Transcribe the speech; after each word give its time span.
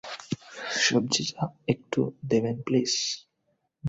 সব্জিটা 0.81 1.43
একটু 1.67 1.99
দেবেন 2.29 2.55
প্লিজ? 2.61 2.91